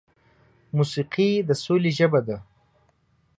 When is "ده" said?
2.27-2.37